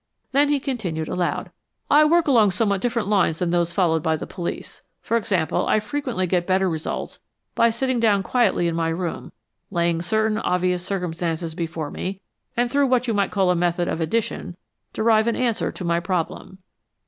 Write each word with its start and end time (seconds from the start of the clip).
Then 0.31 0.49
he 0.49 0.59
continued 0.59 1.07
aloud, 1.07 1.51
"I 1.87 2.05
work 2.05 2.27
along 2.27 2.49
somewhat 2.49 2.81
different 2.81 3.07
lines 3.07 3.37
than 3.37 3.51
those 3.51 3.71
followed 3.71 4.01
by 4.01 4.15
the 4.15 4.25
police. 4.25 4.81
For 4.99 5.15
example, 5.15 5.67
I 5.67 5.79
frequently 5.79 6.25
get 6.25 6.47
better 6.47 6.67
results 6.67 7.19
by 7.53 7.69
sitting 7.69 7.99
down 7.99 8.23
quietly 8.23 8.67
in 8.67 8.73
my 8.73 8.89
room, 8.89 9.31
laying 9.69 10.01
certain 10.01 10.39
obvious 10.39 10.83
circumstances 10.83 11.53
before 11.53 11.91
me, 11.91 12.19
and, 12.57 12.71
through 12.71 12.87
what 12.87 13.07
you 13.07 13.13
might 13.13 13.29
call 13.29 13.51
a 13.51 13.55
method 13.55 13.87
of 13.87 14.01
addition, 14.01 14.57
derive 14.91 15.27
an 15.27 15.35
answer 15.35 15.71
to 15.71 15.85
my 15.85 15.99
problem." 15.99 16.57